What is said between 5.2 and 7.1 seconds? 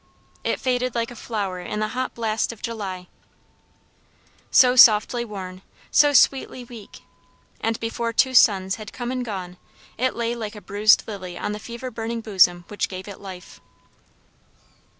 worn, so sweetly weak,"